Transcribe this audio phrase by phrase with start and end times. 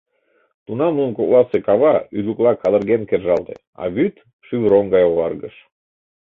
[0.65, 5.55] Тунам нунын кокласе кава ӱлыкыла кадырген кержалте, а вӱд шӱвыроҥ гай оваргыш.